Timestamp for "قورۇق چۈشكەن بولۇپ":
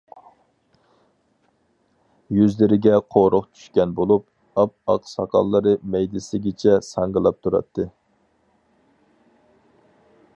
3.15-4.25